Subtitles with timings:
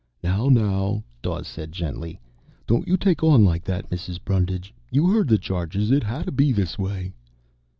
[0.23, 2.19] "Now, now," Dawes said gently.
[2.65, 4.17] "Don't you take on like that, Mrs.
[4.25, 4.73] Brundage.
[4.89, 5.91] You heard the charges.
[5.91, 7.13] It hadda be this way."